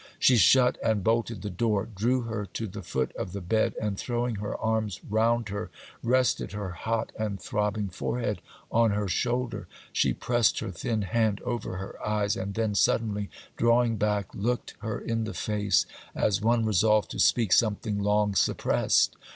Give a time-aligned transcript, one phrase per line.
[0.17, 3.99] She shut and bolted the door, drew her to the foot of the bed, and,
[3.99, 5.69] throwing her arms round her,
[6.01, 8.41] rested her hot and throbbing forehead
[8.71, 9.67] on her shoulder.
[9.93, 14.99] She pressed her thin hand over her eyes, and then, suddenly drawing back, looked her
[14.99, 19.15] in the face as one resolved to speak something long suppressed.